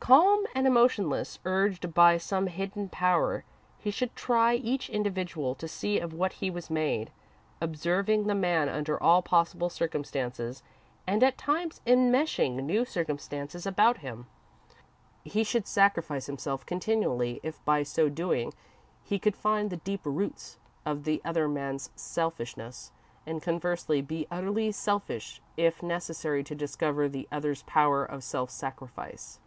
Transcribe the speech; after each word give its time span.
Calm 0.00 0.46
and 0.54 0.66
emotionless, 0.66 1.38
urged 1.44 1.92
by 1.92 2.16
some 2.16 2.46
hidden 2.46 2.88
power, 2.88 3.44
he 3.76 3.90
should 3.90 4.16
try 4.16 4.54
each 4.54 4.88
individual 4.88 5.54
to 5.56 5.68
see 5.68 5.98
of 6.00 6.14
what 6.14 6.34
he 6.34 6.50
was 6.50 6.70
made; 6.70 7.12
observing 7.60 8.26
the 8.26 8.34
man 8.34 8.70
under 8.70 8.98
all 9.02 9.20
possible 9.20 9.68
circumstances, 9.68 10.62
and 11.06 11.22
at 11.22 11.36
times 11.36 11.82
enmeshing 11.86 12.56
new 12.64 12.86
circumstances 12.86 13.66
about 13.66 13.98
him. 13.98 14.26
He 15.24 15.44
should 15.44 15.66
sacrifice 15.66 16.24
himself 16.24 16.64
continually 16.64 17.38
if 17.42 17.62
by 17.66 17.82
so 17.82 18.08
doing 18.08 18.54
he 19.04 19.18
could 19.18 19.36
find 19.36 19.68
the 19.68 19.76
deep 19.76 20.06
roots 20.06 20.56
of 20.86 21.04
the 21.04 21.20
other 21.22 21.46
man's 21.48 21.90
selfishness, 21.96 22.92
and, 23.26 23.42
conversely, 23.42 24.00
be 24.00 24.26
utterly 24.30 24.72
selfish 24.72 25.42
if 25.58 25.82
necessary 25.82 26.42
to 26.44 26.54
discover 26.54 27.10
the 27.10 27.28
other's 27.30 27.62
power 27.64 28.06
of 28.06 28.24
self 28.24 28.48
sacrifice. 28.48 29.38